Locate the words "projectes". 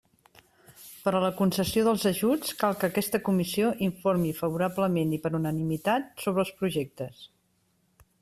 6.63-7.23